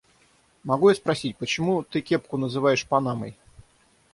Могу 0.63 0.89
я 0.89 0.95
спросить, 0.95 1.37
почему 1.37 1.83
ты 1.83 2.01
кепку 2.01 2.35
называешь 2.35 2.87
панамой? 2.87 3.37